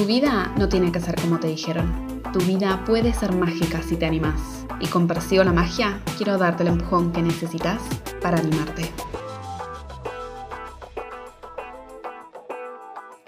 Tu 0.00 0.06
vida 0.06 0.50
no 0.56 0.66
tiene 0.66 0.90
que 0.90 0.98
ser 0.98 1.14
como 1.20 1.38
te 1.38 1.48
dijeron. 1.48 2.22
Tu 2.32 2.38
vida 2.38 2.82
puede 2.86 3.12
ser 3.12 3.34
mágica 3.34 3.82
si 3.82 3.98
te 3.98 4.06
animas. 4.06 4.66
Y 4.80 4.86
con 4.86 5.06
Persigo 5.06 5.44
la 5.44 5.52
Magia 5.52 6.00
quiero 6.16 6.38
darte 6.38 6.62
el 6.62 6.70
empujón 6.70 7.12
que 7.12 7.20
necesitas 7.20 7.82
para 8.22 8.38
animarte. 8.38 8.90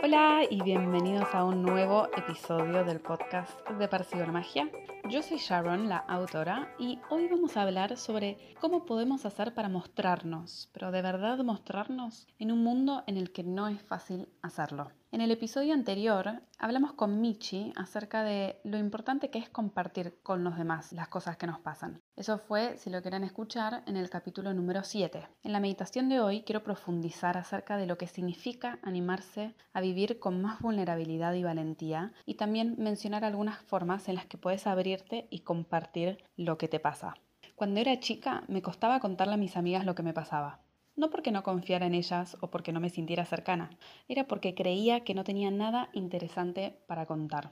Hola 0.03 0.45
y 0.49 0.63
bienvenidos 0.63 1.29
a 1.35 1.45
un 1.45 1.61
nuevo 1.61 2.09
episodio 2.17 2.85
del 2.85 3.01
podcast 3.01 3.69
de 3.69 3.87
Persigo 3.87 4.25
la 4.25 4.33
Magia. 4.33 4.71
Yo 5.11 5.21
soy 5.21 5.37
Sharon, 5.37 5.91
la 5.91 5.99
autora, 5.99 6.75
y 6.79 6.99
hoy 7.11 7.29
vamos 7.29 7.59
a 7.59 7.63
hablar 7.65 7.99
sobre 7.99 8.39
cómo 8.63 8.87
podemos 8.87 9.27
hacer 9.27 9.53
para 9.53 9.69
mostrarnos, 9.69 10.71
pero 10.73 10.91
de 10.91 11.03
verdad 11.03 11.37
mostrarnos 11.45 12.27
en 12.39 12.51
un 12.51 12.65
mundo 12.65 13.05
en 13.07 13.19
el 13.19 13.31
que 13.31 13.45
no 13.45 13.69
es 13.69 13.83
fácil 13.83 14.27
hacerlo. 14.41 14.91
En 15.13 15.21
el 15.21 15.31
episodio 15.31 15.75
anterior 15.75 16.41
hablamos 16.59 16.95
con 16.95 17.21
Michi 17.21 17.75
acerca 17.77 18.25
de 18.25 18.59
lo 18.65 18.79
importante 18.79 19.29
que 19.29 19.39
es 19.39 19.51
compartir 19.51 20.19
con 20.23 20.43
los 20.43 20.57
demás 20.57 20.91
las 20.91 21.09
cosas 21.09 21.37
que 21.37 21.47
nos 21.47 21.61
pasan. 21.61 22.01
Eso 22.17 22.39
fue, 22.39 22.79
si 22.79 22.89
lo 22.89 23.03
quieren 23.03 23.23
escuchar, 23.23 23.83
en 23.85 23.99
el 23.99 24.09
capítulo 24.09 24.55
número 24.55 24.85
7. 24.85 25.29
En 25.43 25.53
la 25.53 25.61
meditación 25.61 26.09
de 26.09 26.21
hoy 26.21 26.45
quiero 26.45 26.65
profundizar 26.65 27.37
acerca 27.37 27.77
de 27.77 27.85
lo 27.85 27.99
que 27.99 28.07
significa 28.07 28.79
animarse 28.83 29.55
a 29.75 29.83
vivir 29.83 30.19
con 30.19 30.41
más 30.41 30.61
vulnerabilidad 30.61 31.35
y 31.35 31.43
valentía 31.43 32.15
y 32.25 32.37
también 32.37 32.77
mencionar 32.79 33.23
algunas 33.27 33.59
formas 33.59 34.09
en 34.09 34.15
las 34.15 34.25
que 34.25 34.39
puedes 34.39 34.67
abrirte 34.67 35.27
y 35.29 35.41
compartir 35.41 36.25
lo 36.39 36.57
que 36.57 36.69
te 36.69 36.81
pasa. 36.81 37.17
Cuando 37.55 37.81
era 37.81 38.01
chica 38.01 38.45
me 38.49 38.63
costaba 38.63 38.99
contarle 38.99 39.35
a 39.35 39.37
mis 39.37 39.59
amigas 39.59 39.85
lo 39.85 39.95
que 39.95 40.03
me 40.03 40.15
pasaba. 40.15 40.63
No 40.95 41.09
porque 41.11 41.33
no 41.33 41.43
confiara 41.43 41.87
en 41.87 41.95
ellas 41.95 42.37
o 42.41 42.51
porque 42.51 42.73
no 42.73 42.81
me 42.81 42.91
sintiera 42.91 43.25
cercana, 43.25 43.71
era 44.09 44.27
porque 44.29 44.55
creía 44.55 45.05
que 45.05 45.15
no 45.15 45.25
tenía 45.25 45.51
nada 45.51 45.89
interesante 45.95 46.77
para 46.87 47.07
contar. 47.07 47.51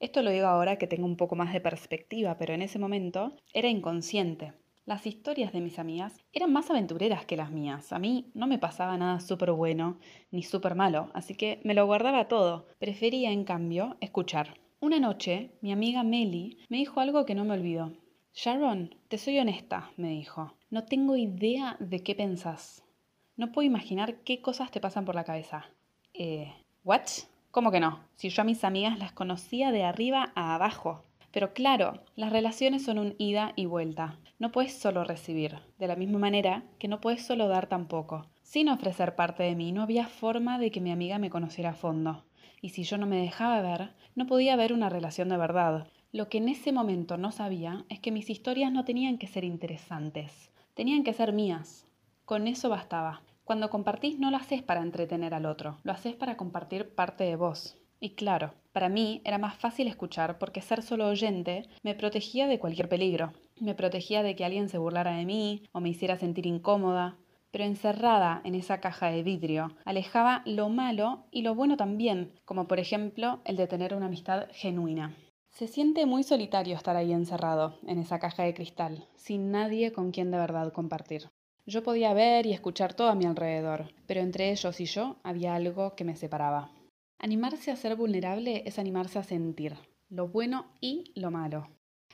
Esto 0.00 0.22
lo 0.22 0.30
digo 0.30 0.46
ahora 0.46 0.76
que 0.76 0.88
tengo 0.88 1.06
un 1.06 1.16
poco 1.16 1.36
más 1.36 1.52
de 1.52 1.60
perspectiva, 1.60 2.36
pero 2.36 2.52
en 2.52 2.62
ese 2.62 2.78
momento 2.78 3.36
era 3.52 3.68
inconsciente. 3.68 4.52
Las 4.86 5.06
historias 5.06 5.52
de 5.52 5.62
mis 5.62 5.78
amigas 5.78 6.20
eran 6.32 6.52
más 6.52 6.68
aventureras 6.68 7.24
que 7.24 7.36
las 7.36 7.50
mías. 7.50 7.92
A 7.92 7.98
mí 7.98 8.30
no 8.34 8.46
me 8.46 8.58
pasaba 8.58 8.98
nada 8.98 9.20
súper 9.20 9.52
bueno 9.52 9.98
ni 10.30 10.42
súper 10.42 10.74
malo, 10.74 11.10
así 11.14 11.34
que 11.34 11.60
me 11.64 11.74
lo 11.74 11.86
guardaba 11.86 12.28
todo. 12.28 12.66
Prefería, 12.78 13.30
en 13.30 13.44
cambio, 13.44 13.96
escuchar. 14.00 14.60
Una 14.80 15.00
noche, 15.00 15.52
mi 15.62 15.72
amiga 15.72 16.02
Meli 16.02 16.58
me 16.68 16.76
dijo 16.76 17.00
algo 17.00 17.24
que 17.24 17.34
no 17.34 17.46
me 17.46 17.54
olvidó. 17.54 17.92
Sharon, 18.36 18.96
te 19.06 19.16
soy 19.16 19.38
honesta, 19.38 19.92
me 19.96 20.08
dijo. 20.08 20.54
No 20.68 20.82
tengo 20.82 21.14
idea 21.16 21.76
de 21.78 22.02
qué 22.02 22.16
pensás. 22.16 22.82
No 23.36 23.52
puedo 23.52 23.64
imaginar 23.64 24.16
qué 24.24 24.42
cosas 24.42 24.72
te 24.72 24.80
pasan 24.80 25.04
por 25.04 25.14
la 25.14 25.22
cabeza. 25.22 25.70
Eh, 26.14 26.52
¿what? 26.82 27.02
¿Cómo 27.52 27.70
que 27.70 27.78
no? 27.78 28.00
Si 28.16 28.30
yo 28.30 28.42
a 28.42 28.44
mis 28.44 28.64
amigas 28.64 28.98
las 28.98 29.12
conocía 29.12 29.70
de 29.70 29.84
arriba 29.84 30.32
a 30.34 30.56
abajo. 30.56 31.04
Pero 31.30 31.54
claro, 31.54 32.02
las 32.16 32.32
relaciones 32.32 32.84
son 32.84 32.98
un 32.98 33.14
ida 33.18 33.52
y 33.54 33.66
vuelta. 33.66 34.18
No 34.40 34.50
puedes 34.50 34.76
solo 34.76 35.04
recibir, 35.04 35.60
de 35.78 35.86
la 35.86 35.94
misma 35.94 36.18
manera 36.18 36.64
que 36.80 36.88
no 36.88 37.00
puedes 37.00 37.24
solo 37.24 37.46
dar 37.46 37.68
tampoco. 37.68 38.26
Sin 38.42 38.68
ofrecer 38.68 39.14
parte 39.14 39.44
de 39.44 39.54
mí, 39.54 39.70
no 39.70 39.80
había 39.80 40.08
forma 40.08 40.58
de 40.58 40.72
que 40.72 40.80
mi 40.80 40.90
amiga 40.90 41.20
me 41.20 41.30
conociera 41.30 41.70
a 41.70 41.74
fondo. 41.74 42.24
Y 42.60 42.70
si 42.70 42.82
yo 42.82 42.98
no 42.98 43.06
me 43.06 43.22
dejaba 43.22 43.62
ver, 43.62 43.92
no 44.16 44.26
podía 44.26 44.54
haber 44.54 44.72
una 44.72 44.88
relación 44.88 45.28
de 45.28 45.36
verdad. 45.36 45.86
Lo 46.14 46.28
que 46.28 46.38
en 46.38 46.48
ese 46.48 46.70
momento 46.70 47.16
no 47.16 47.32
sabía 47.32 47.84
es 47.88 47.98
que 47.98 48.12
mis 48.12 48.30
historias 48.30 48.70
no 48.70 48.84
tenían 48.84 49.18
que 49.18 49.26
ser 49.26 49.42
interesantes. 49.42 50.52
Tenían 50.74 51.02
que 51.02 51.12
ser 51.12 51.32
mías. 51.32 51.88
Con 52.24 52.46
eso 52.46 52.68
bastaba. 52.68 53.22
Cuando 53.42 53.68
compartís 53.68 54.20
no 54.20 54.30
lo 54.30 54.36
haces 54.36 54.62
para 54.62 54.82
entretener 54.82 55.34
al 55.34 55.44
otro, 55.44 55.78
lo 55.82 55.90
haces 55.90 56.14
para 56.14 56.36
compartir 56.36 56.94
parte 56.94 57.24
de 57.24 57.34
vos. 57.34 57.76
Y 57.98 58.10
claro, 58.10 58.54
para 58.72 58.88
mí 58.88 59.22
era 59.24 59.38
más 59.38 59.56
fácil 59.56 59.88
escuchar 59.88 60.38
porque 60.38 60.60
ser 60.60 60.84
solo 60.84 61.08
oyente 61.08 61.68
me 61.82 61.96
protegía 61.96 62.46
de 62.46 62.60
cualquier 62.60 62.88
peligro. 62.88 63.32
Me 63.58 63.74
protegía 63.74 64.22
de 64.22 64.36
que 64.36 64.44
alguien 64.44 64.68
se 64.68 64.78
burlara 64.78 65.16
de 65.16 65.24
mí 65.24 65.64
o 65.72 65.80
me 65.80 65.88
hiciera 65.88 66.16
sentir 66.16 66.46
incómoda. 66.46 67.16
Pero 67.50 67.64
encerrada 67.64 68.40
en 68.44 68.54
esa 68.54 68.78
caja 68.78 69.08
de 69.08 69.24
vidrio, 69.24 69.74
alejaba 69.84 70.42
lo 70.46 70.68
malo 70.68 71.24
y 71.32 71.42
lo 71.42 71.56
bueno 71.56 71.76
también, 71.76 72.30
como 72.44 72.68
por 72.68 72.78
ejemplo 72.78 73.40
el 73.44 73.56
de 73.56 73.66
tener 73.66 73.96
una 73.96 74.06
amistad 74.06 74.46
genuina. 74.52 75.12
Se 75.54 75.68
siente 75.68 76.04
muy 76.04 76.24
solitario 76.24 76.74
estar 76.74 76.96
ahí 76.96 77.12
encerrado, 77.12 77.78
en 77.86 78.00
esa 78.00 78.18
caja 78.18 78.42
de 78.42 78.54
cristal, 78.54 79.06
sin 79.14 79.52
nadie 79.52 79.92
con 79.92 80.10
quien 80.10 80.32
de 80.32 80.36
verdad 80.36 80.72
compartir. 80.72 81.30
Yo 81.64 81.84
podía 81.84 82.12
ver 82.12 82.44
y 82.44 82.52
escuchar 82.52 82.94
todo 82.94 83.08
a 83.08 83.14
mi 83.14 83.24
alrededor, 83.24 83.94
pero 84.08 84.20
entre 84.20 84.50
ellos 84.50 84.80
y 84.80 84.86
yo 84.86 85.14
había 85.22 85.54
algo 85.54 85.94
que 85.94 86.02
me 86.02 86.16
separaba. 86.16 86.72
Animarse 87.20 87.70
a 87.70 87.76
ser 87.76 87.94
vulnerable 87.94 88.64
es 88.66 88.80
animarse 88.80 89.20
a 89.20 89.22
sentir, 89.22 89.76
lo 90.08 90.26
bueno 90.26 90.66
y 90.80 91.12
lo 91.14 91.30
malo. 91.30 91.68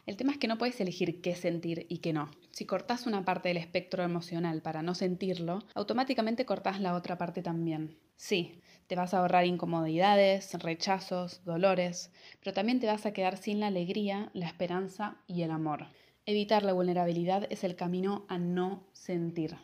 El 0.07 0.17
tema 0.17 0.33
es 0.33 0.39
que 0.39 0.49
no 0.49 0.59
puedes 0.59 0.81
elegir 0.81 1.21
qué 1.21 1.35
sentir 1.35 1.87
y 1.89 1.99
qué 1.99 2.13
no. 2.13 2.31
Si 2.51 2.67
cortás 2.67 3.07
una 3.07 3.25
parte 3.25 3.49
del 3.49 3.59
espectro 3.59 4.03
emocional 4.03 4.63
para 4.63 4.83
no 4.83 4.95
sentirlo, 4.95 5.61
automáticamente 5.75 6.47
cortás 6.47 6.81
la 6.81 6.95
otra 6.95 7.19
parte 7.19 7.43
también. 7.43 7.97
Sí, 8.17 8.61
te 8.87 8.97
vas 8.97 9.15
a 9.15 9.19
ahorrar 9.21 9.47
incomodidades, 9.47 10.53
rechazos, 10.63 11.45
dolores, 11.45 12.13
pero 12.41 12.53
también 12.53 12.81
te 12.81 12.87
vas 12.87 13.07
a 13.07 13.13
quedar 13.13 13.37
sin 13.37 13.61
la 13.61 13.69
alegría, 13.69 14.31
la 14.35 14.47
esperanza 14.47 15.17
y 15.27 15.43
el 15.43 15.51
amor. 15.51 15.87
Evitar 16.27 16.63
la 16.63 16.73
vulnerabilidad 16.73 17.47
es 17.51 17.65
el 17.65 17.77
camino 17.77 18.27
a 18.29 18.39
no 18.39 18.85
sentir. 18.93 19.57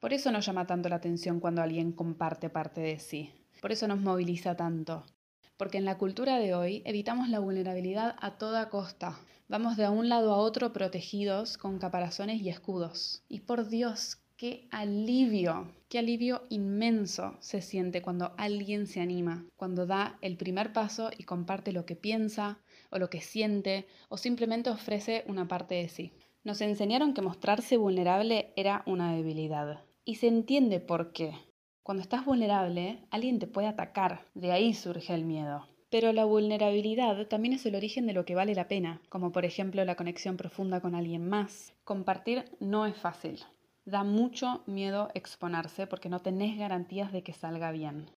Por 0.00 0.12
eso 0.12 0.32
nos 0.32 0.44
llama 0.46 0.66
tanto 0.66 0.88
la 0.88 0.96
atención 0.96 1.40
cuando 1.40 1.62
alguien 1.62 1.92
comparte 1.92 2.50
parte 2.50 2.80
de 2.80 2.98
sí. 2.98 3.32
Por 3.60 3.70
eso 3.70 3.86
nos 3.86 4.00
moviliza 4.00 4.56
tanto. 4.56 5.04
Porque 5.62 5.78
en 5.78 5.84
la 5.84 5.96
cultura 5.96 6.40
de 6.40 6.56
hoy 6.56 6.82
evitamos 6.84 7.28
la 7.28 7.38
vulnerabilidad 7.38 8.16
a 8.18 8.36
toda 8.36 8.68
costa. 8.68 9.20
Vamos 9.46 9.76
de 9.76 9.88
un 9.88 10.08
lado 10.08 10.32
a 10.32 10.38
otro 10.38 10.72
protegidos 10.72 11.56
con 11.56 11.78
caparazones 11.78 12.42
y 12.42 12.48
escudos. 12.48 13.22
Y 13.28 13.42
por 13.42 13.68
Dios, 13.68 14.18
qué 14.36 14.66
alivio, 14.72 15.72
qué 15.88 16.00
alivio 16.00 16.42
inmenso 16.48 17.36
se 17.38 17.62
siente 17.62 18.02
cuando 18.02 18.34
alguien 18.38 18.88
se 18.88 19.00
anima, 19.00 19.46
cuando 19.54 19.86
da 19.86 20.18
el 20.20 20.36
primer 20.36 20.72
paso 20.72 21.10
y 21.16 21.22
comparte 21.22 21.70
lo 21.70 21.86
que 21.86 21.94
piensa 21.94 22.58
o 22.90 22.98
lo 22.98 23.08
que 23.08 23.20
siente 23.20 23.86
o 24.08 24.16
simplemente 24.16 24.68
ofrece 24.68 25.22
una 25.28 25.46
parte 25.46 25.76
de 25.76 25.88
sí. 25.88 26.12
Nos 26.42 26.60
enseñaron 26.60 27.14
que 27.14 27.22
mostrarse 27.22 27.76
vulnerable 27.76 28.52
era 28.56 28.82
una 28.84 29.14
debilidad. 29.14 29.84
Y 30.04 30.16
se 30.16 30.26
entiende 30.26 30.80
por 30.80 31.12
qué. 31.12 31.34
Cuando 31.82 32.02
estás 32.02 32.24
vulnerable, 32.24 33.00
alguien 33.10 33.40
te 33.40 33.48
puede 33.48 33.66
atacar, 33.66 34.20
de 34.34 34.52
ahí 34.52 34.72
surge 34.72 35.14
el 35.14 35.24
miedo. 35.24 35.66
Pero 35.90 36.12
la 36.12 36.24
vulnerabilidad 36.24 37.26
también 37.26 37.54
es 37.54 37.66
el 37.66 37.74
origen 37.74 38.06
de 38.06 38.12
lo 38.12 38.24
que 38.24 38.36
vale 38.36 38.54
la 38.54 38.68
pena, 38.68 39.00
como 39.08 39.32
por 39.32 39.44
ejemplo 39.44 39.84
la 39.84 39.96
conexión 39.96 40.36
profunda 40.36 40.80
con 40.80 40.94
alguien 40.94 41.28
más. 41.28 41.74
Compartir 41.84 42.44
no 42.60 42.86
es 42.86 42.96
fácil. 42.96 43.40
Da 43.84 44.04
mucho 44.04 44.62
miedo 44.66 45.10
exponerse 45.14 45.88
porque 45.88 46.08
no 46.08 46.20
tenés 46.20 46.56
garantías 46.56 47.10
de 47.10 47.24
que 47.24 47.32
salga 47.32 47.72
bien. 47.72 48.08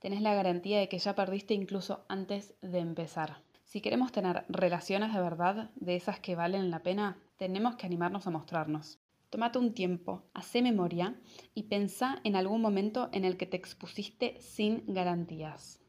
Tenés 0.00 0.20
la 0.20 0.34
garantía 0.34 0.80
de 0.80 0.88
que 0.88 0.98
ya 0.98 1.14
perdiste 1.14 1.54
incluso 1.54 2.04
antes 2.08 2.54
de 2.60 2.80
empezar. 2.80 3.42
Si 3.64 3.80
queremos 3.80 4.10
tener 4.10 4.44
relaciones 4.48 5.14
de 5.14 5.20
verdad, 5.20 5.70
de 5.76 5.94
esas 5.94 6.18
que 6.18 6.34
valen 6.34 6.72
la 6.72 6.80
pena, 6.80 7.16
tenemos 7.36 7.76
que 7.76 7.86
animarnos 7.86 8.26
a 8.26 8.30
mostrarnos. 8.30 8.98
Tómate 9.34 9.58
un 9.58 9.74
tiempo, 9.74 10.22
hace 10.32 10.62
memoria 10.62 11.16
y 11.56 11.64
pensá 11.64 12.20
en 12.22 12.36
algún 12.36 12.60
momento 12.60 13.08
en 13.10 13.24
el 13.24 13.36
que 13.36 13.46
te 13.46 13.56
expusiste 13.56 14.36
sin 14.38 14.84
garantías. 14.86 15.80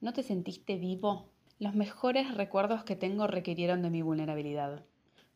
¿No 0.00 0.12
te 0.12 0.24
sentiste 0.24 0.76
vivo? 0.76 1.30
Los 1.60 1.76
mejores 1.76 2.34
recuerdos 2.34 2.82
que 2.82 2.96
tengo 2.96 3.28
requirieron 3.28 3.82
de 3.82 3.90
mi 3.90 4.02
vulnerabilidad. 4.02 4.84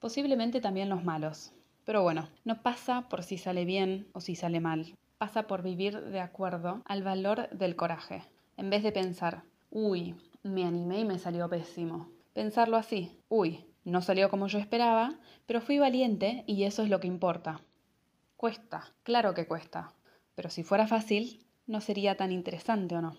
Posiblemente 0.00 0.60
también 0.60 0.88
los 0.88 1.04
malos, 1.04 1.52
pero 1.84 2.02
bueno, 2.02 2.30
no 2.44 2.62
pasa 2.62 3.08
por 3.08 3.22
si 3.22 3.38
sale 3.38 3.64
bien 3.64 4.08
o 4.12 4.20
si 4.20 4.34
sale 4.34 4.58
mal. 4.58 4.96
Pasa 5.16 5.46
por 5.46 5.62
vivir 5.62 6.00
de 6.00 6.18
acuerdo 6.18 6.82
al 6.84 7.04
valor 7.04 7.48
del 7.50 7.76
coraje. 7.76 8.24
En 8.56 8.70
vez 8.70 8.82
de 8.82 8.90
pensar, 8.90 9.44
uy, 9.70 10.16
me 10.42 10.64
animé 10.64 10.98
y 10.98 11.04
me 11.04 11.20
salió 11.20 11.48
pésimo. 11.48 12.10
Pensarlo 12.32 12.76
así, 12.76 13.20
uy, 13.28 13.64
no 13.84 14.02
salió 14.02 14.30
como 14.30 14.48
yo 14.48 14.58
esperaba, 14.58 15.18
pero 15.46 15.60
fui 15.60 15.78
valiente 15.78 16.44
y 16.46 16.64
eso 16.64 16.82
es 16.82 16.88
lo 16.88 17.00
que 17.00 17.06
importa. 17.06 17.60
Cuesta, 18.36 18.92
claro 19.02 19.34
que 19.34 19.46
cuesta. 19.46 19.94
Pero 20.34 20.50
si 20.50 20.62
fuera 20.62 20.86
fácil, 20.86 21.46
no 21.66 21.80
sería 21.80 22.16
tan 22.16 22.32
interesante 22.32 22.96
o 22.96 23.02
no. 23.02 23.16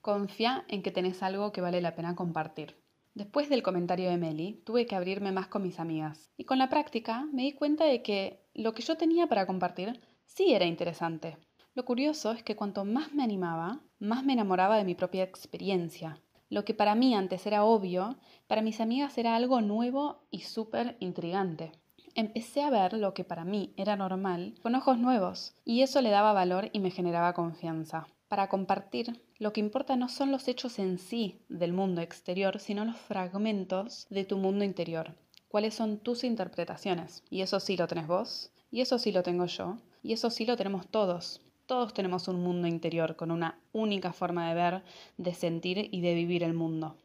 Confía 0.00 0.64
en 0.68 0.82
que 0.82 0.90
tenés 0.90 1.22
algo 1.22 1.52
que 1.52 1.60
vale 1.60 1.80
la 1.80 1.94
pena 1.94 2.14
compartir. 2.14 2.76
Después 3.14 3.48
del 3.48 3.62
comentario 3.62 4.10
de 4.10 4.18
Meli, 4.18 4.62
tuve 4.64 4.86
que 4.86 4.94
abrirme 4.94 5.32
más 5.32 5.48
con 5.48 5.62
mis 5.62 5.80
amigas. 5.80 6.30
Y 6.36 6.44
con 6.44 6.58
la 6.58 6.68
práctica 6.68 7.26
me 7.32 7.42
di 7.42 7.52
cuenta 7.52 7.84
de 7.84 8.02
que 8.02 8.44
lo 8.54 8.74
que 8.74 8.82
yo 8.82 8.96
tenía 8.96 9.26
para 9.26 9.46
compartir 9.46 10.00
sí 10.26 10.52
era 10.52 10.64
interesante. 10.64 11.38
Lo 11.74 11.84
curioso 11.84 12.32
es 12.32 12.42
que 12.42 12.56
cuanto 12.56 12.84
más 12.84 13.12
me 13.12 13.22
animaba, 13.22 13.80
más 13.98 14.24
me 14.24 14.32
enamoraba 14.34 14.76
de 14.76 14.84
mi 14.84 14.94
propia 14.94 15.22
experiencia. 15.22 16.20
Lo 16.48 16.64
que 16.64 16.74
para 16.74 16.94
mí 16.94 17.14
antes 17.14 17.46
era 17.46 17.64
obvio, 17.64 18.16
para 18.46 18.62
mis 18.62 18.80
amigas 18.80 19.18
era 19.18 19.34
algo 19.34 19.60
nuevo 19.60 20.26
y 20.30 20.40
súper 20.40 20.96
intrigante. 21.00 21.72
Empecé 22.14 22.62
a 22.62 22.70
ver 22.70 22.92
lo 22.94 23.14
que 23.14 23.24
para 23.24 23.44
mí 23.44 23.74
era 23.76 23.96
normal 23.96 24.54
con 24.62 24.74
ojos 24.74 24.98
nuevos, 24.98 25.54
y 25.64 25.82
eso 25.82 26.00
le 26.00 26.10
daba 26.10 26.32
valor 26.32 26.70
y 26.72 26.80
me 26.80 26.90
generaba 26.90 27.34
confianza. 27.34 28.06
Para 28.28 28.48
compartir, 28.48 29.22
lo 29.38 29.52
que 29.52 29.60
importa 29.60 29.96
no 29.96 30.08
son 30.08 30.32
los 30.32 30.48
hechos 30.48 30.78
en 30.78 30.98
sí 30.98 31.44
del 31.48 31.72
mundo 31.72 32.00
exterior, 32.00 32.58
sino 32.58 32.84
los 32.84 32.96
fragmentos 32.96 34.06
de 34.08 34.24
tu 34.24 34.38
mundo 34.38 34.64
interior. 34.64 35.14
¿Cuáles 35.48 35.74
son 35.74 35.98
tus 35.98 36.24
interpretaciones? 36.24 37.22
Y 37.28 37.42
eso 37.42 37.60
sí 37.60 37.76
lo 37.76 37.86
tenés 37.86 38.06
vos, 38.06 38.50
y 38.70 38.80
eso 38.80 38.98
sí 38.98 39.12
lo 39.12 39.22
tengo 39.22 39.46
yo, 39.46 39.76
y 40.02 40.12
eso 40.12 40.30
sí 40.30 40.46
lo 40.46 40.56
tenemos 40.56 40.88
todos. 40.88 41.40
Todos 41.66 41.92
tenemos 41.92 42.28
un 42.28 42.42
mundo 42.42 42.68
interior 42.68 43.16
con 43.16 43.32
una 43.32 43.58
única 43.72 44.12
forma 44.12 44.48
de 44.48 44.54
ver, 44.54 44.82
de 45.16 45.34
sentir 45.34 45.88
y 45.90 46.00
de 46.00 46.14
vivir 46.14 46.44
el 46.44 46.54
mundo. 46.54 46.96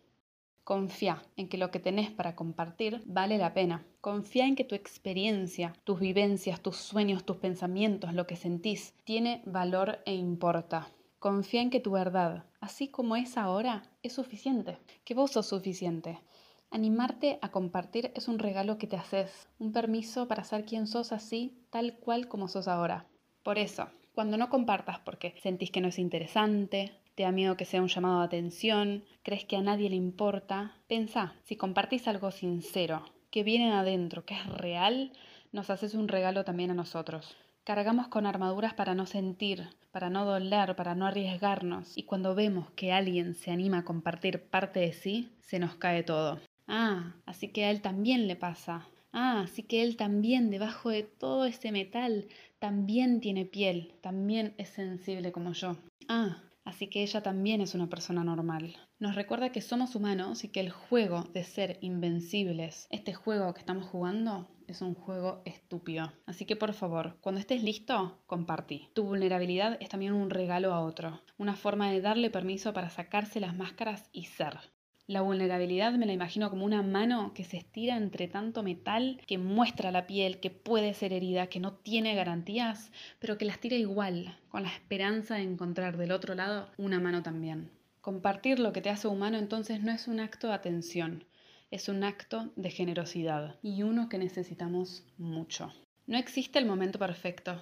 Confía 0.63 1.23
en 1.35 1.49
que 1.49 1.57
lo 1.57 1.71
que 1.71 1.79
tenés 1.79 2.11
para 2.11 2.35
compartir 2.35 3.01
vale 3.05 3.39
la 3.39 3.55
pena. 3.55 3.83
Confía 4.01 4.45
en 4.45 4.55
que 4.55 4.63
tu 4.63 4.75
experiencia, 4.75 5.73
tus 5.83 5.99
vivencias, 5.99 6.61
tus 6.61 6.77
sueños, 6.77 7.23
tus 7.23 7.37
pensamientos, 7.37 8.13
lo 8.13 8.27
que 8.27 8.35
sentís, 8.35 8.93
tiene 9.03 9.41
valor 9.47 9.99
e 10.05 10.13
importa. 10.13 10.87
Confía 11.17 11.63
en 11.63 11.71
que 11.71 11.79
tu 11.79 11.91
verdad, 11.91 12.45
así 12.59 12.87
como 12.87 13.15
es 13.15 13.37
ahora, 13.37 13.89
es 14.03 14.13
suficiente, 14.13 14.77
que 15.03 15.15
vos 15.15 15.31
sos 15.31 15.47
suficiente. 15.47 16.19
Animarte 16.69 17.39
a 17.41 17.49
compartir 17.49 18.11
es 18.15 18.27
un 18.27 18.37
regalo 18.37 18.77
que 18.77 18.87
te 18.87 18.95
haces, 18.95 19.47
un 19.57 19.71
permiso 19.71 20.27
para 20.27 20.43
ser 20.43 20.65
quien 20.65 20.85
sos 20.85 21.11
así, 21.11 21.65
tal 21.71 21.97
cual 21.97 22.27
como 22.27 22.47
sos 22.47 22.67
ahora. 22.67 23.07
Por 23.43 23.57
eso, 23.57 23.87
cuando 24.13 24.37
no 24.37 24.49
compartas 24.49 24.99
porque 24.99 25.35
sentís 25.41 25.71
que 25.71 25.81
no 25.81 25.87
es 25.87 25.99
interesante, 25.99 26.91
te 27.15 27.23
da 27.23 27.31
miedo 27.31 27.57
que 27.57 27.65
sea 27.65 27.81
un 27.81 27.87
llamado 27.87 28.19
de 28.19 28.25
atención, 28.25 29.03
crees 29.23 29.45
que 29.45 29.57
a 29.57 29.61
nadie 29.61 29.89
le 29.89 29.95
importa, 29.95 30.77
pensá, 30.87 31.35
si 31.43 31.55
compartís 31.55 32.07
algo 32.07 32.31
sincero, 32.31 33.03
que 33.29 33.43
viene 33.43 33.71
adentro, 33.71 34.25
que 34.25 34.35
es 34.35 34.45
real, 34.45 35.11
nos 35.51 35.69
haces 35.69 35.93
un 35.93 36.07
regalo 36.07 36.43
también 36.43 36.71
a 36.71 36.75
nosotros. 36.75 37.35
Cargamos 37.63 38.07
con 38.07 38.25
armaduras 38.25 38.73
para 38.73 38.95
no 38.95 39.05
sentir, 39.05 39.69
para 39.91 40.09
no 40.09 40.25
doler, 40.25 40.75
para 40.75 40.95
no 40.95 41.05
arriesgarnos. 41.05 41.95
Y 41.97 42.03
cuando 42.03 42.33
vemos 42.33 42.71
que 42.71 42.91
alguien 42.91 43.35
se 43.35 43.51
anima 43.51 43.79
a 43.79 43.85
compartir 43.85 44.49
parte 44.49 44.79
de 44.79 44.93
sí, 44.93 45.29
se 45.41 45.59
nos 45.59 45.75
cae 45.75 46.01
todo. 46.03 46.39
Ah, 46.67 47.13
así 47.25 47.49
que 47.49 47.65
a 47.65 47.71
él 47.71 47.81
también 47.81 48.27
le 48.27 48.35
pasa. 48.35 48.87
Ah, 49.13 49.41
así 49.41 49.63
que 49.63 49.83
él 49.83 49.97
también, 49.97 50.49
debajo 50.49 50.89
de 50.89 51.03
todo 51.03 51.45
ese 51.45 51.71
metal, 51.71 52.27
también 52.61 53.21
tiene 53.21 53.45
piel, 53.45 53.95
también 54.01 54.53
es 54.59 54.69
sensible 54.69 55.31
como 55.31 55.51
yo. 55.53 55.77
Ah, 56.07 56.43
así 56.63 56.87
que 56.87 57.01
ella 57.01 57.23
también 57.23 57.59
es 57.59 57.73
una 57.73 57.89
persona 57.89 58.23
normal. 58.23 58.77
Nos 58.99 59.15
recuerda 59.15 59.51
que 59.51 59.61
somos 59.61 59.95
humanos 59.95 60.43
y 60.43 60.49
que 60.49 60.59
el 60.59 60.69
juego 60.69 61.23
de 61.33 61.43
ser 61.43 61.79
invencibles, 61.81 62.85
este 62.91 63.15
juego 63.15 63.51
que 63.55 63.61
estamos 63.61 63.87
jugando, 63.87 64.47
es 64.67 64.83
un 64.83 64.93
juego 64.93 65.41
estúpido. 65.43 66.13
Así 66.27 66.45
que 66.45 66.55
por 66.55 66.73
favor, 66.73 67.17
cuando 67.19 67.41
estés 67.41 67.63
listo, 67.63 68.21
compartí. 68.27 68.89
Tu 68.93 69.03
vulnerabilidad 69.03 69.77
es 69.81 69.89
también 69.89 70.13
un 70.13 70.29
regalo 70.29 70.71
a 70.71 70.81
otro, 70.81 71.19
una 71.39 71.55
forma 71.55 71.89
de 71.89 72.01
darle 72.01 72.29
permiso 72.29 72.73
para 72.73 72.91
sacarse 72.91 73.39
las 73.39 73.55
máscaras 73.55 74.07
y 74.13 74.25
ser. 74.25 74.59
La 75.11 75.19
vulnerabilidad 75.19 75.91
me 75.95 76.05
la 76.05 76.13
imagino 76.13 76.49
como 76.49 76.63
una 76.63 76.83
mano 76.83 77.33
que 77.33 77.43
se 77.43 77.57
estira 77.57 77.97
entre 77.97 78.29
tanto 78.29 78.63
metal, 78.63 79.19
que 79.27 79.37
muestra 79.37 79.91
la 79.91 80.07
piel, 80.07 80.39
que 80.39 80.51
puede 80.51 80.93
ser 80.93 81.11
herida, 81.11 81.47
que 81.47 81.59
no 81.59 81.73
tiene 81.73 82.15
garantías, 82.15 82.93
pero 83.19 83.37
que 83.37 83.43
las 83.43 83.59
tira 83.59 83.75
igual, 83.75 84.37
con 84.47 84.63
la 84.63 84.69
esperanza 84.69 85.35
de 85.35 85.41
encontrar 85.41 85.97
del 85.97 86.13
otro 86.13 86.33
lado 86.33 86.69
una 86.77 87.01
mano 87.01 87.23
también. 87.23 87.69
Compartir 87.99 88.59
lo 88.59 88.71
que 88.71 88.79
te 88.79 88.89
hace 88.89 89.09
humano 89.09 89.37
entonces 89.37 89.83
no 89.83 89.91
es 89.91 90.07
un 90.07 90.21
acto 90.21 90.47
de 90.47 90.53
atención, 90.53 91.25
es 91.71 91.89
un 91.89 92.05
acto 92.05 92.53
de 92.55 92.69
generosidad 92.69 93.57
y 93.61 93.83
uno 93.83 94.07
que 94.07 94.17
necesitamos 94.17 95.03
mucho. 95.17 95.73
No 96.07 96.17
existe 96.17 96.57
el 96.57 96.65
momento 96.65 96.99
perfecto. 96.99 97.61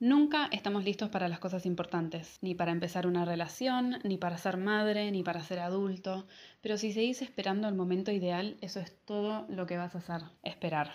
Nunca 0.00 0.46
estamos 0.52 0.84
listos 0.84 1.08
para 1.08 1.26
las 1.28 1.38
cosas 1.38 1.64
importantes, 1.64 2.38
ni 2.42 2.54
para 2.54 2.72
empezar 2.72 3.06
una 3.06 3.24
relación, 3.24 3.98
ni 4.04 4.18
para 4.18 4.36
ser 4.36 4.58
madre, 4.58 5.10
ni 5.10 5.22
para 5.22 5.42
ser 5.42 5.58
adulto, 5.58 6.26
pero 6.60 6.76
si 6.76 6.92
seguís 6.92 7.22
esperando 7.22 7.66
el 7.66 7.74
momento 7.74 8.10
ideal, 8.12 8.58
eso 8.60 8.78
es 8.78 8.94
todo 9.06 9.46
lo 9.48 9.66
que 9.66 9.78
vas 9.78 9.94
a 9.94 9.98
hacer, 9.98 10.22
esperar. 10.42 10.92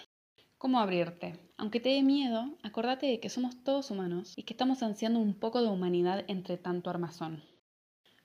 ¿Cómo 0.60 0.80
abrirte? 0.80 1.40
Aunque 1.58 1.80
te 1.80 1.90
dé 1.90 2.04
miedo, 2.04 2.58
acordate 2.62 3.08
de 3.08 3.20
que 3.20 3.30
somos 3.30 3.64
todos 3.64 3.90
humanos 3.90 4.34
y 4.36 4.44
que 4.44 4.54
estamos 4.54 4.84
ansiando 4.84 5.20
un 5.20 5.34
poco 5.34 5.64
de 5.64 5.70
humanidad 5.70 6.24
entre 6.28 6.58
tanto 6.58 6.92
armazón. 6.92 7.51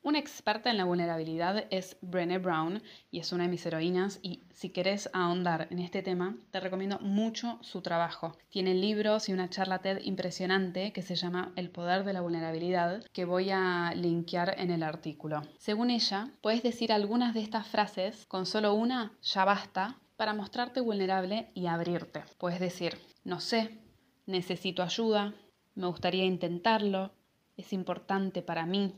Una 0.07 0.21
experta 0.21 0.71
en 0.71 0.77
la 0.77 0.85
vulnerabilidad 0.85 1.65
es 1.71 1.97
Brené 2.01 2.39
Brown 2.39 2.81
y 3.11 3.19
es 3.19 3.33
una 3.33 3.43
de 3.43 3.51
mis 3.51 3.67
heroínas 3.67 4.21
y 4.23 4.45
si 4.55 4.71
querés 4.71 5.11
ahondar 5.13 5.67
en 5.73 5.81
este 5.81 6.01
tema 6.01 6.37
te 6.53 6.61
recomiendo 6.61 7.01
mucho 7.01 7.59
su 7.63 7.83
trabajo. 7.83 8.39
Tiene 8.49 8.75
libros 8.75 9.29
y 9.29 9.33
una 9.33 9.51
charla 9.51 9.81
TED 9.81 10.03
impresionante 10.05 10.93
que 10.93 11.03
se 11.03 11.17
llama 11.17 11.53
El 11.57 11.71
poder 11.71 12.05
de 12.05 12.13
la 12.13 12.21
vulnerabilidad 12.21 13.03
que 13.13 13.25
voy 13.25 13.51
a 13.51 13.95
linkear 13.97 14.55
en 14.61 14.71
el 14.71 14.85
artículo. 14.85 15.43
Según 15.59 15.91
ella, 15.91 16.31
puedes 16.41 16.63
decir 16.63 16.93
algunas 16.93 17.35
de 17.35 17.41
estas 17.41 17.67
frases 17.67 18.27
con 18.27 18.47
solo 18.47 18.75
una 18.75 19.11
ya 19.23 19.45
basta 19.45 19.99
para 20.17 20.35
mostrarte 20.35 20.81
vulnerable 20.81 21.51
y 21.53 21.67
abrirte. 21.67 22.23
Puedes 22.39 22.61
decir, 22.61 22.97
no 23.25 23.41
sé, 23.41 23.81
necesito 24.25 24.85
ayuda, 24.85 25.35
me 25.75 25.89
gustaría 25.89 26.25
intentarlo, 26.25 27.13
es 27.57 27.73
importante 27.73 28.43
para 28.43 28.67
mí, 28.67 28.95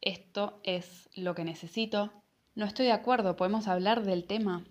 esto 0.00 0.60
es 0.62 1.08
lo 1.14 1.34
que 1.34 1.44
necesito. 1.44 2.12
No 2.54 2.64
estoy 2.64 2.86
de 2.86 2.92
acuerdo, 2.92 3.36
podemos 3.36 3.68
hablar 3.68 4.02
del 4.04 4.24
tema. 4.24 4.64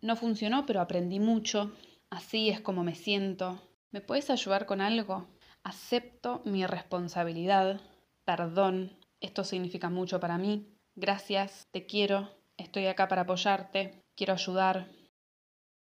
No 0.00 0.16
funcionó, 0.16 0.66
pero 0.66 0.80
aprendí 0.80 1.20
mucho. 1.20 1.72
Así 2.10 2.50
es 2.50 2.60
como 2.60 2.84
me 2.84 2.94
siento. 2.94 3.60
¿Me 3.90 4.00
puedes 4.00 4.30
ayudar 4.30 4.66
con 4.66 4.80
algo? 4.80 5.26
Acepto 5.62 6.42
mi 6.44 6.66
responsabilidad. 6.66 7.80
Perdón. 8.24 8.96
Esto 9.20 9.44
significa 9.44 9.88
mucho 9.88 10.18
para 10.18 10.38
mí. 10.38 10.66
Gracias. 10.96 11.68
Te 11.70 11.86
quiero. 11.86 12.30
Estoy 12.56 12.86
acá 12.86 13.08
para 13.08 13.22
apoyarte. 13.22 14.02
Quiero 14.16 14.32
ayudar. 14.32 14.88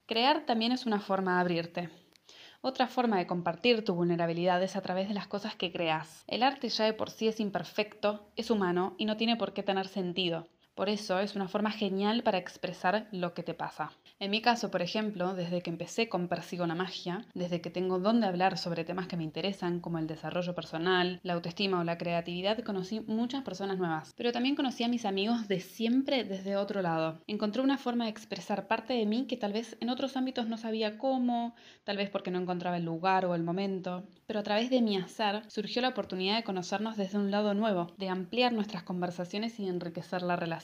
Crear 0.07 0.47
también 0.47 0.73
es 0.73 0.87
una 0.87 1.01
forma 1.01 1.35
de 1.35 1.41
abrirte. 1.41 1.91
Otra 2.67 2.87
forma 2.87 3.19
de 3.19 3.27
compartir 3.27 3.85
tu 3.85 3.95
vulnerabilidad 3.95 4.63
es 4.63 4.75
a 4.75 4.81
través 4.81 5.07
de 5.07 5.13
las 5.13 5.27
cosas 5.27 5.55
que 5.55 5.71
creas. 5.71 6.25
El 6.27 6.43
arte 6.43 6.71
ya 6.71 6.87
de 6.87 6.95
por 6.95 7.11
sí 7.11 7.29
es 7.29 7.39
imperfecto, 7.39 8.31
es 8.37 8.51
humano 8.51 8.95
y 8.97 9.05
no 9.05 9.19
tiene 9.19 9.37
por 9.37 9.53
qué 9.53 9.63
tener 9.63 9.87
sentido. 9.87 10.49
Por 10.75 10.89
eso 10.89 11.21
es 11.21 11.37
una 11.37 11.47
forma 11.47 11.71
genial 11.71 12.25
para 12.25 12.39
expresar 12.39 13.07
lo 13.13 13.33
que 13.33 13.45
te 13.45 13.55
pasa. 13.55 13.93
En 14.19 14.33
mi 14.33 14.43
caso, 14.43 14.73
por 14.73 14.83
ejemplo, 14.83 15.35
desde 15.35 15.63
que 15.63 15.71
empecé 15.71 16.09
con 16.09 16.27
Persigo 16.27 16.67
la 16.67 16.75
Magia, 16.75 17.27
desde 17.33 17.61
que 17.61 17.71
tengo 17.71 18.01
donde 18.01 18.27
hablar 18.27 18.59
sobre 18.59 18.85
temas 18.85 19.07
que 19.07 19.17
me 19.17 19.23
interesan, 19.23 19.79
como 19.79 19.99
el 19.99 20.09
desarrollo 20.09 20.53
personal, 20.57 21.21
la 21.23 21.35
autoestima 21.35 21.79
o 21.79 21.85
la 21.85 21.97
creatividad, 21.97 22.59
conocí 22.65 22.99
muchas 23.07 23.45
personas 23.45 23.79
nuevas. 23.79 24.13
Pero 24.17 24.33
también 24.33 24.57
conocí 24.57 24.83
a 24.83 24.89
mis 24.89 25.05
amigos 25.05 25.47
de 25.47 25.61
siempre 25.61 26.25
desde 26.25 26.57
otro 26.57 26.83
lado. 26.83 27.21
Encontré 27.29 27.63
una 27.63 27.79
forma 27.79 28.05
de 28.05 28.11
expresar 28.11 28.67
parte 28.67 28.95
de 28.95 29.07
mí 29.07 29.27
que 29.29 29.37
tal 29.37 29.53
vez 29.53 29.77
en 29.81 29.91
otros 29.91 30.17
ámbitos 30.17 30.49
no 30.49 30.57
sabía 30.59 30.99
cómo, 30.99 31.55
tal 31.85 31.99
vez 31.99 32.11
porque 32.11 32.33
no 32.33 32.41
encontraba 32.41 32.79
el 32.79 32.85
lugar 32.85 33.27
o 33.27 33.37
el 33.37 33.45
momento. 33.45 34.09
Pero 34.27 34.41
a 34.41 34.43
través 34.43 34.71
de 34.71 34.83
mi 34.83 34.97
azar 34.97 35.45
surgió 35.49 35.83
la 35.83 35.91
oportunidad 35.91 36.35
de 36.35 36.43
conocernos 36.43 36.97
desde 36.97 37.19
un 37.19 37.31
lado 37.31 37.55
nuevo, 37.55 37.93
de 37.97 38.09
ampliar 38.09 38.53
nuestras 38.53 38.83
conversaciones 38.83 39.61
y 39.61 39.69
enriquecer 39.69 40.23
la 40.23 40.35
relación. 40.35 40.64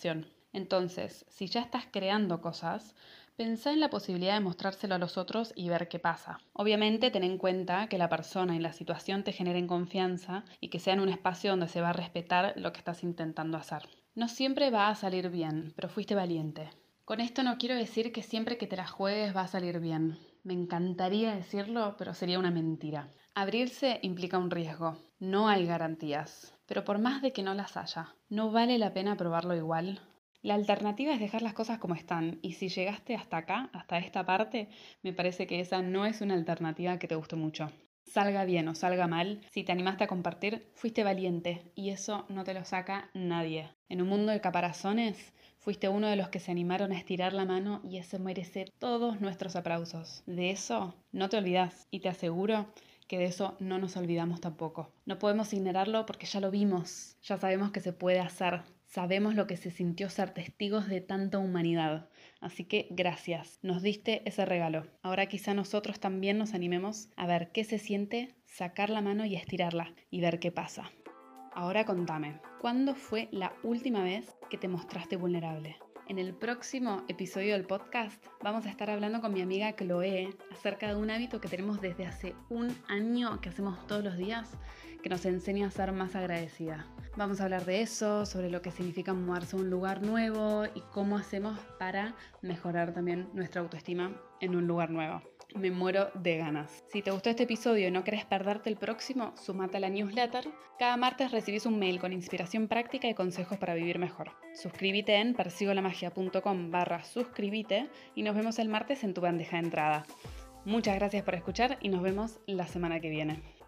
Entonces, 0.52 1.24
si 1.28 1.46
ya 1.46 1.60
estás 1.60 1.84
creando 1.90 2.40
cosas, 2.40 2.94
Pensá 3.40 3.72
en 3.72 3.80
la 3.80 3.88
posibilidad 3.88 4.34
de 4.34 4.40
mostrárselo 4.40 4.96
a 4.96 4.98
los 4.98 5.16
otros 5.16 5.54
y 5.56 5.70
ver 5.70 5.88
qué 5.88 5.98
pasa. 5.98 6.40
Obviamente 6.52 7.10
ten 7.10 7.24
en 7.24 7.38
cuenta 7.38 7.86
que 7.88 7.96
la 7.96 8.10
persona 8.10 8.54
y 8.54 8.58
la 8.58 8.74
situación 8.74 9.24
te 9.24 9.32
generen 9.32 9.66
confianza 9.66 10.44
y 10.60 10.68
que 10.68 10.78
sea 10.78 10.92
en 10.92 11.00
un 11.00 11.08
espacio 11.08 11.48
donde 11.48 11.66
se 11.66 11.80
va 11.80 11.88
a 11.88 11.94
respetar 11.94 12.52
lo 12.56 12.70
que 12.74 12.80
estás 12.80 13.02
intentando 13.02 13.56
hacer. 13.56 13.88
No 14.14 14.28
siempre 14.28 14.68
va 14.68 14.90
a 14.90 14.94
salir 14.94 15.30
bien, 15.30 15.72
pero 15.74 15.88
fuiste 15.88 16.14
valiente. 16.14 16.68
Con 17.06 17.20
esto 17.20 17.42
no 17.42 17.56
quiero 17.56 17.76
decir 17.76 18.12
que 18.12 18.22
siempre 18.22 18.58
que 18.58 18.66
te 18.66 18.76
la 18.76 18.86
juegues 18.86 19.34
va 19.34 19.40
a 19.40 19.48
salir 19.48 19.80
bien. 19.80 20.18
Me 20.44 20.52
encantaría 20.52 21.34
decirlo, 21.34 21.94
pero 21.96 22.12
sería 22.12 22.38
una 22.38 22.50
mentira. 22.50 23.08
Abrirse 23.34 24.00
implica 24.02 24.36
un 24.36 24.50
riesgo. 24.50 24.98
No 25.18 25.48
hay 25.48 25.64
garantías. 25.64 26.52
Pero 26.70 26.84
por 26.84 27.00
más 27.00 27.20
de 27.20 27.32
que 27.32 27.42
no 27.42 27.52
las 27.52 27.76
haya, 27.76 28.14
¿no 28.28 28.52
vale 28.52 28.78
la 28.78 28.94
pena 28.94 29.16
probarlo 29.16 29.56
igual? 29.56 29.98
La 30.40 30.54
alternativa 30.54 31.12
es 31.12 31.18
dejar 31.18 31.42
las 31.42 31.52
cosas 31.52 31.80
como 31.80 31.96
están 31.96 32.38
y 32.42 32.52
si 32.52 32.68
llegaste 32.68 33.16
hasta 33.16 33.38
acá, 33.38 33.70
hasta 33.72 33.98
esta 33.98 34.24
parte, 34.24 34.68
me 35.02 35.12
parece 35.12 35.48
que 35.48 35.58
esa 35.58 35.82
no 35.82 36.06
es 36.06 36.20
una 36.20 36.34
alternativa 36.34 36.96
que 37.00 37.08
te 37.08 37.16
guste 37.16 37.34
mucho. 37.34 37.72
Salga 38.04 38.44
bien 38.44 38.68
o 38.68 38.76
salga 38.76 39.08
mal, 39.08 39.40
si 39.50 39.64
te 39.64 39.72
animaste 39.72 40.04
a 40.04 40.06
compartir, 40.06 40.70
fuiste 40.76 41.02
valiente 41.02 41.72
y 41.74 41.90
eso 41.90 42.24
no 42.28 42.44
te 42.44 42.54
lo 42.54 42.64
saca 42.64 43.10
nadie. 43.14 43.68
En 43.88 44.00
un 44.00 44.06
mundo 44.06 44.30
de 44.30 44.40
caparazones, 44.40 45.32
fuiste 45.58 45.88
uno 45.88 46.06
de 46.06 46.14
los 46.14 46.28
que 46.28 46.38
se 46.38 46.52
animaron 46.52 46.92
a 46.92 46.98
estirar 46.98 47.32
la 47.32 47.46
mano 47.46 47.80
y 47.82 47.96
eso 47.96 48.20
merece 48.20 48.66
todos 48.78 49.20
nuestros 49.20 49.56
aplausos. 49.56 50.22
De 50.26 50.50
eso 50.50 50.94
no 51.10 51.28
te 51.28 51.36
olvidas 51.36 51.88
y 51.90 51.98
te 51.98 52.08
aseguro 52.08 52.72
que 53.10 53.18
de 53.18 53.24
eso 53.24 53.56
no 53.58 53.80
nos 53.80 53.96
olvidamos 53.96 54.40
tampoco. 54.40 54.92
No 55.04 55.18
podemos 55.18 55.52
ignorarlo 55.52 56.06
porque 56.06 56.26
ya 56.26 56.38
lo 56.38 56.52
vimos, 56.52 57.16
ya 57.24 57.36
sabemos 57.38 57.72
que 57.72 57.80
se 57.80 57.92
puede 57.92 58.20
hacer, 58.20 58.62
Sabemos 58.84 59.36
lo 59.36 59.46
que 59.46 59.56
se 59.56 59.70
sintió 59.70 60.10
ser 60.10 60.30
testigos 60.30 60.88
de 60.88 61.00
tanta 61.00 61.38
humanidad. 61.38 62.08
Así 62.40 62.64
que 62.64 62.88
gracias, 62.90 63.60
nos 63.62 63.82
diste 63.82 64.22
ese 64.28 64.44
regalo. 64.44 64.84
Ahora 65.02 65.26
quizá 65.26 65.54
nosotros 65.54 66.00
también 66.00 66.38
nos 66.38 66.54
animemos 66.54 67.08
a 67.14 67.28
ver 67.28 67.52
qué 67.52 67.62
se 67.62 67.78
siente, 67.78 68.34
sacar 68.46 68.90
la 68.90 69.00
mano 69.00 69.24
y 69.24 69.36
estirarla 69.36 69.94
y 70.10 70.20
ver 70.20 70.40
qué 70.40 70.50
pasa. 70.50 70.90
Ahora 71.52 71.84
contame, 71.84 72.40
¿cuándo 72.60 72.96
fue 72.96 73.28
la 73.30 73.52
última 73.62 74.02
vez 74.02 74.34
que 74.50 74.58
te 74.58 74.66
mostraste 74.66 75.14
vulnerable? 75.14 75.76
En 76.10 76.18
el 76.18 76.34
próximo 76.34 77.04
episodio 77.06 77.52
del 77.52 77.64
podcast 77.64 78.20
vamos 78.42 78.66
a 78.66 78.68
estar 78.68 78.90
hablando 78.90 79.20
con 79.20 79.32
mi 79.32 79.42
amiga 79.42 79.76
Chloe 79.76 80.36
acerca 80.50 80.88
de 80.88 80.96
un 80.96 81.08
hábito 81.08 81.40
que 81.40 81.46
tenemos 81.46 81.80
desde 81.80 82.04
hace 82.04 82.34
un 82.48 82.76
año 82.88 83.40
que 83.40 83.48
hacemos 83.48 83.86
todos 83.86 84.02
los 84.02 84.16
días 84.16 84.50
que 85.04 85.08
nos 85.08 85.24
enseña 85.24 85.68
a 85.68 85.70
ser 85.70 85.92
más 85.92 86.16
agradecida. 86.16 86.84
Vamos 87.16 87.40
a 87.40 87.44
hablar 87.44 87.64
de 87.64 87.82
eso, 87.82 88.26
sobre 88.26 88.50
lo 88.50 88.60
que 88.60 88.72
significa 88.72 89.14
mudarse 89.14 89.54
a 89.54 89.60
un 89.60 89.70
lugar 89.70 90.02
nuevo 90.02 90.64
y 90.74 90.80
cómo 90.92 91.16
hacemos 91.16 91.56
para 91.78 92.16
mejorar 92.42 92.92
también 92.92 93.28
nuestra 93.32 93.60
autoestima 93.60 94.20
en 94.40 94.56
un 94.56 94.66
lugar 94.66 94.90
nuevo. 94.90 95.22
Me 95.54 95.70
muero 95.70 96.10
de 96.14 96.36
ganas. 96.36 96.84
Si 96.92 97.02
te 97.02 97.10
gustó 97.10 97.30
este 97.30 97.42
episodio 97.42 97.88
y 97.88 97.90
no 97.90 98.04
querés 98.04 98.24
perderte 98.24 98.70
el 98.70 98.76
próximo, 98.76 99.34
sumate 99.36 99.76
a 99.76 99.80
la 99.80 99.88
newsletter. 99.88 100.48
Cada 100.78 100.96
martes 100.96 101.32
recibís 101.32 101.66
un 101.66 101.78
mail 101.78 101.98
con 101.98 102.12
inspiración 102.12 102.68
práctica 102.68 103.08
y 103.08 103.14
consejos 103.14 103.58
para 103.58 103.74
vivir 103.74 103.98
mejor. 103.98 104.30
Suscríbete 104.54 105.16
en 105.16 105.34
persigolamagia.com 105.34 106.70
barra 106.70 107.04
suscríbete 107.04 107.88
y 108.14 108.22
nos 108.22 108.34
vemos 108.34 108.58
el 108.58 108.68
martes 108.68 109.04
en 109.04 109.14
tu 109.14 109.20
bandeja 109.20 109.56
de 109.56 109.64
entrada. 109.64 110.06
Muchas 110.64 110.94
gracias 110.96 111.24
por 111.24 111.34
escuchar 111.34 111.78
y 111.80 111.88
nos 111.88 112.02
vemos 112.02 112.38
la 112.46 112.66
semana 112.66 113.00
que 113.00 113.10
viene. 113.10 113.59